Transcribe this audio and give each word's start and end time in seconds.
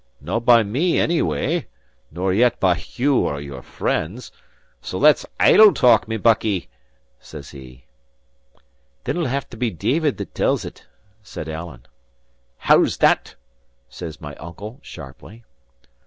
No 0.19 0.39
by 0.39 0.63
me, 0.63 0.97
onyway; 0.99 1.67
nor 2.09 2.33
yet 2.33 2.59
by 2.59 2.81
you 2.95 3.17
or 3.19 3.39
your 3.39 3.61
friends. 3.61 4.31
So 4.81 4.97
that's 4.99 5.27
idle 5.39 5.75
talk, 5.75 6.07
my 6.07 6.17
buckie," 6.17 6.69
says 7.19 7.51
he. 7.51 7.85
"Then 9.03 9.15
it'll 9.17 9.27
have 9.27 9.47
to 9.51 9.57
be 9.57 9.69
David 9.69 10.17
that 10.17 10.33
tells 10.33 10.65
it," 10.65 10.87
said 11.21 11.47
Alan. 11.47 11.85
"How 12.57 12.83
that?" 12.99 13.35
says 13.89 14.19
my 14.19 14.33
uncle, 14.37 14.79
sharply. 14.81 15.43